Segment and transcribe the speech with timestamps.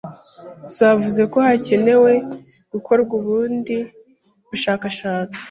[0.75, 2.11] zavuze ko hakenewe
[2.71, 3.77] gukorwa ubundi
[4.49, 5.39] bushakashatsi